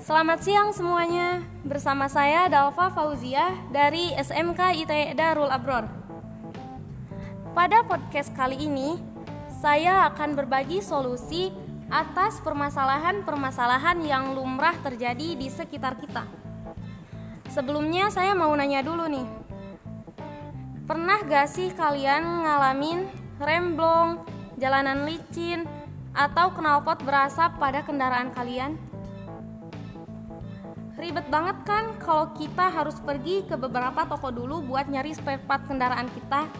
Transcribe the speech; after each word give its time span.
Selamat 0.00 0.40
siang 0.40 0.72
semuanya. 0.72 1.44
Bersama 1.60 2.08
saya 2.08 2.48
Dalva 2.48 2.88
Fauzia 2.88 3.52
dari 3.68 4.08
SMK 4.16 4.80
ITE 4.80 5.12
Darul 5.12 5.52
Abror. 5.52 5.84
Pada 7.52 7.84
podcast 7.84 8.32
kali 8.32 8.64
ini, 8.64 8.96
saya 9.60 10.08
akan 10.08 10.40
berbagi 10.40 10.80
solusi 10.80 11.52
atas 11.92 12.40
permasalahan-permasalahan 12.40 14.00
yang 14.00 14.32
lumrah 14.32 14.72
terjadi 14.80 15.36
di 15.36 15.52
sekitar 15.52 16.00
kita. 16.00 16.24
Sebelumnya 17.52 18.08
saya 18.08 18.32
mau 18.32 18.56
nanya 18.56 18.80
dulu 18.80 19.04
nih. 19.04 19.28
Pernah 20.88 21.28
gak 21.28 21.52
sih 21.52 21.76
kalian 21.76 22.48
ngalamin 22.48 23.04
remblong, 23.36 24.24
jalanan 24.56 25.04
licin, 25.04 25.68
atau 26.16 26.56
knalpot 26.56 27.04
berasap 27.04 27.60
pada 27.60 27.84
kendaraan 27.84 28.32
kalian? 28.32 28.89
Ribet 30.98 31.26
banget 31.30 31.56
kan 31.62 31.94
kalau 32.02 32.34
kita 32.34 32.70
harus 32.70 32.98
pergi 32.98 33.46
ke 33.46 33.54
beberapa 33.54 34.06
toko 34.08 34.32
dulu 34.34 34.64
buat 34.66 34.90
nyari 34.90 35.14
spare 35.14 35.42
part 35.44 35.66
kendaraan 35.70 36.10
kita. 36.10 36.50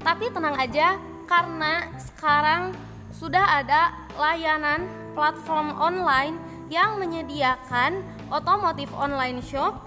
Tapi 0.00 0.32
tenang 0.32 0.56
aja, 0.56 0.96
karena 1.28 1.86
sekarang 2.00 2.72
sudah 3.12 3.62
ada 3.62 3.94
layanan 4.16 4.88
platform 5.12 5.76
online 5.78 6.34
yang 6.72 6.98
menyediakan 6.98 8.02
otomotif 8.30 8.88
online 8.94 9.42
shop 9.42 9.86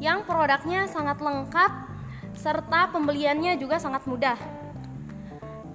yang 0.00 0.24
produknya 0.24 0.88
sangat 0.88 1.20
lengkap 1.20 1.70
serta 2.38 2.88
pembeliannya 2.94 3.58
juga 3.58 3.82
sangat 3.82 4.06
mudah 4.06 4.38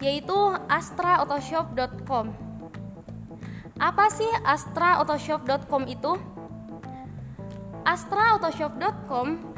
yaitu 0.03 0.35
astraautoshop.com. 0.67 2.35
Apa 3.79 4.05
sih 4.11 4.27
astraautoshop.com 4.43 5.87
itu? 5.87 6.19
astraautoshop.com 7.83 9.55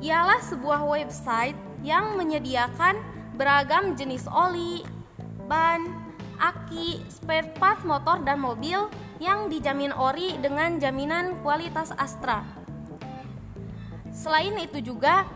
ialah 0.00 0.40
sebuah 0.44 0.84
website 0.84 1.56
yang 1.82 2.18
menyediakan 2.18 2.98
beragam 3.36 3.94
jenis 3.94 4.24
oli, 4.28 4.82
ban, 5.46 5.84
aki, 6.40 7.04
spare 7.08 7.52
part 7.56 7.84
motor 7.84 8.20
dan 8.24 8.40
mobil 8.40 8.88
yang 9.20 9.48
dijamin 9.48 9.92
ori 9.92 10.36
dengan 10.40 10.76
jaminan 10.76 11.40
kualitas 11.40 11.92
Astra. 11.96 12.44
Selain 14.12 14.56
itu 14.56 14.80
juga, 14.80 15.28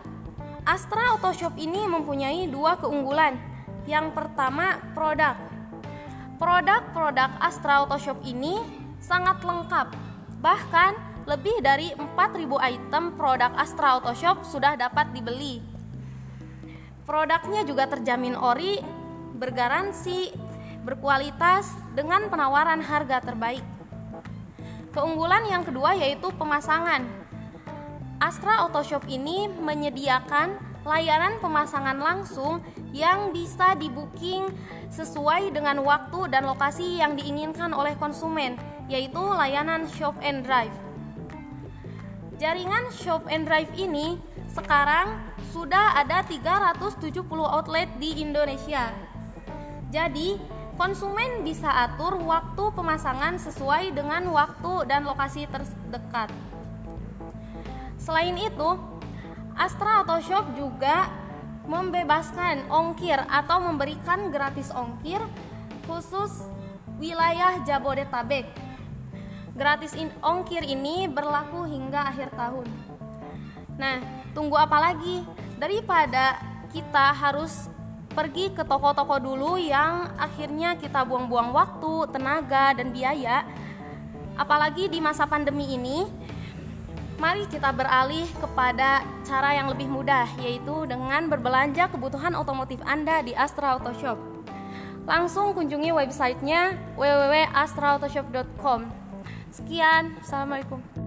Astra 0.64 1.16
Auto 1.16 1.32
Shop 1.32 1.56
ini 1.56 1.84
mempunyai 1.88 2.48
dua 2.48 2.76
keunggulan. 2.80 3.36
Yang 3.88 4.12
pertama, 4.12 4.80
produk. 4.92 5.36
Produk-produk 6.40 7.30
Astra 7.40 7.84
Auto 7.84 7.96
Shop 8.00 8.16
ini 8.24 8.60
sangat 9.00 9.40
lengkap. 9.44 9.92
Bahkan 10.40 11.09
lebih 11.28 11.60
dari 11.60 11.92
4.000 11.96 12.48
item 12.60 13.04
produk 13.16 13.52
Astra 13.56 13.98
Auto 13.98 14.12
Shop 14.16 14.44
sudah 14.44 14.76
dapat 14.76 15.12
dibeli. 15.12 15.60
Produknya 17.04 17.66
juga 17.66 17.90
terjamin 17.90 18.38
ori, 18.38 18.80
bergaransi, 19.36 20.32
berkualitas 20.86 21.68
dengan 21.92 22.30
penawaran 22.30 22.80
harga 22.80 23.20
terbaik. 23.20 23.64
Keunggulan 24.90 25.46
yang 25.46 25.62
kedua 25.62 25.94
yaitu 25.94 26.32
pemasangan. 26.34 27.04
Astra 28.20 28.64
Auto 28.64 28.84
Shop 28.84 29.04
ini 29.08 29.48
menyediakan 29.48 30.70
layanan 30.84 31.36
pemasangan 31.44 31.96
langsung 32.00 32.64
yang 32.90 33.30
bisa 33.30 33.76
di-booking 33.76 34.48
sesuai 34.90 35.54
dengan 35.54 35.80
waktu 35.84 36.26
dan 36.32 36.48
lokasi 36.48 36.98
yang 36.98 37.14
diinginkan 37.14 37.70
oleh 37.70 37.94
konsumen, 38.00 38.58
yaitu 38.90 39.20
layanan 39.20 39.86
shop 39.86 40.16
and 40.24 40.42
drive. 40.42 40.72
Jaringan 42.40 42.88
Shop 42.88 43.28
and 43.28 43.44
Drive 43.44 43.68
ini 43.76 44.16
sekarang 44.48 45.12
sudah 45.52 45.92
ada 46.00 46.24
370 46.24 47.20
outlet 47.36 47.84
di 48.00 48.16
Indonesia. 48.24 48.88
Jadi, 49.92 50.40
konsumen 50.80 51.44
bisa 51.44 51.68
atur 51.68 52.16
waktu 52.16 52.64
pemasangan 52.72 53.36
sesuai 53.36 53.92
dengan 53.92 54.24
waktu 54.32 54.88
dan 54.88 55.04
lokasi 55.04 55.44
terdekat. 55.52 56.32
Selain 58.00 58.32
itu, 58.32 58.70
Astra 59.52 60.00
Auto 60.00 60.16
Shop 60.24 60.48
juga 60.56 61.12
membebaskan 61.68 62.72
ongkir 62.72 63.20
atau 63.28 63.60
memberikan 63.60 64.32
gratis 64.32 64.72
ongkir 64.72 65.20
khusus 65.84 66.48
wilayah 66.96 67.60
Jabodetabek 67.68 68.59
Gratis 69.60 69.92
in 69.92 70.08
ongkir 70.24 70.64
ini 70.64 71.04
berlaku 71.04 71.68
hingga 71.68 72.08
akhir 72.08 72.32
tahun. 72.32 72.64
Nah, 73.76 74.00
tunggu 74.32 74.56
apa 74.56 74.80
lagi? 74.80 75.20
Daripada 75.60 76.40
kita 76.72 77.12
harus 77.12 77.68
pergi 78.16 78.48
ke 78.56 78.64
toko-toko 78.64 79.20
dulu 79.20 79.60
yang 79.60 80.16
akhirnya 80.16 80.80
kita 80.80 81.04
buang-buang 81.04 81.52
waktu, 81.52 82.08
tenaga, 82.08 82.72
dan 82.72 82.88
biaya. 82.88 83.44
Apalagi 84.40 84.88
di 84.88 84.96
masa 84.96 85.28
pandemi 85.28 85.76
ini, 85.76 86.08
mari 87.20 87.44
kita 87.44 87.68
beralih 87.68 88.24
kepada 88.40 89.04
cara 89.28 89.60
yang 89.60 89.68
lebih 89.68 89.92
mudah, 89.92 90.24
yaitu 90.40 90.88
dengan 90.88 91.28
berbelanja 91.28 91.92
kebutuhan 91.92 92.32
otomotif 92.32 92.80
Anda 92.88 93.20
di 93.20 93.36
Astra 93.36 93.76
Auto 93.76 93.92
Shop. 94.00 94.16
Langsung 95.04 95.52
kunjungi 95.52 95.92
websitenya 95.92 96.80
www.astraautoshop.com. 96.96 98.99
Sekian, 99.50 100.14
Assalamualaikum. 100.22 100.99